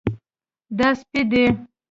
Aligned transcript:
دا 0.77 0.87
سپی 0.99 1.21
دی 1.31 1.45